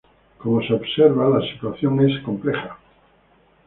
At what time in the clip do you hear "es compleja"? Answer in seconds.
2.09-2.75